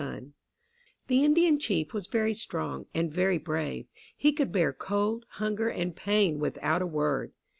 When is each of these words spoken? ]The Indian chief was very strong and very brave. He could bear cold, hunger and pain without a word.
]The 1.11 1.23
Indian 1.23 1.59
chief 1.59 1.93
was 1.93 2.07
very 2.07 2.33
strong 2.33 2.87
and 2.91 3.13
very 3.13 3.37
brave. 3.37 3.85
He 4.17 4.33
could 4.33 4.51
bear 4.51 4.73
cold, 4.73 5.27
hunger 5.33 5.69
and 5.69 5.95
pain 5.95 6.39
without 6.39 6.81
a 6.81 6.87
word. 6.87 7.33